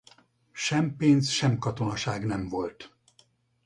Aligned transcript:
Sem 0.53 0.95
pénz 0.95 1.27
sem 1.29 1.57
katonaság 1.57 2.25
nem 2.25 2.47
volt. 2.49 2.95